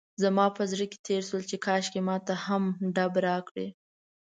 [0.23, 2.63] زما په زړه کې تېر شول چې کاشکې ماته هم
[2.95, 3.67] ډب راکړي.